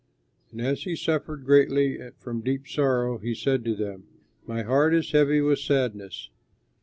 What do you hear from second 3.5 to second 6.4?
to them, "My heart is heavy with sadness.